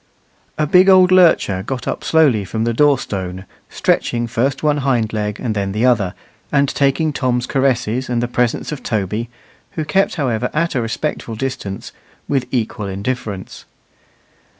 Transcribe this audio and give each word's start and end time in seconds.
A 0.57 0.65
big 0.65 0.89
old 0.89 1.11
lurcher 1.11 1.61
got 1.61 1.87
up 1.87 2.03
slowly 2.03 2.43
from 2.43 2.63
the 2.63 2.73
door 2.73 2.97
stone, 2.97 3.45
stretching 3.69 4.25
first 4.25 4.63
one 4.63 4.77
hind 4.77 5.13
leg 5.13 5.39
and 5.39 5.53
then 5.53 5.73
the 5.73 5.85
other, 5.85 6.15
and 6.51 6.67
taking 6.67 7.13
Tom's 7.13 7.45
caresses 7.45 8.09
and 8.09 8.19
the 8.19 8.27
presence 8.27 8.71
of 8.71 8.81
Toby, 8.81 9.29
who 9.73 9.85
kept, 9.85 10.15
however, 10.15 10.49
at 10.55 10.73
a 10.73 10.81
respectful 10.81 11.35
distance, 11.35 11.91
with 12.27 12.47
equal 12.49 12.87
indifference. 12.87 13.65